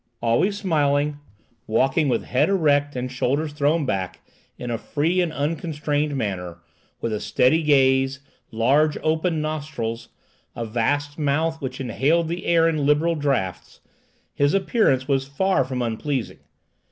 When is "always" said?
0.19-0.57